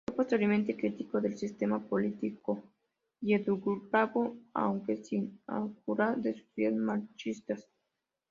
Fue 0.07 0.15
posteriormente 0.15 0.75
crítico 0.75 1.21
del 1.21 1.37
sistema 1.37 1.77
político 1.79 2.63
yugoslavo 3.19 4.35
aunque 4.51 4.97
sin 4.97 5.39
abjurar 5.45 6.17
de 6.17 6.33
sus 6.33 6.49
ideas 6.57 6.73
marxistas. 6.73 7.67